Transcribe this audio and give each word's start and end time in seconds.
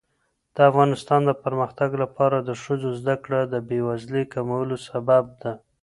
د 0.55 0.57
افغانستان 0.69 1.21
د 1.25 1.31
پرمختګ 1.43 1.89
لپاره 2.03 2.37
د 2.39 2.49
ښځو 2.63 2.89
زدهکړه 2.99 3.39
د 3.43 3.55
بیوزلۍ 3.69 4.23
کمولو 4.33 4.75
سبب 4.87 5.23
ده. 5.41 5.51